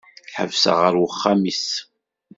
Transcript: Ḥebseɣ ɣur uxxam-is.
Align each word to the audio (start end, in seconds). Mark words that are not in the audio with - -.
Ḥebseɣ 0.35 0.75
ɣur 0.81 0.95
uxxam-is. 1.05 1.67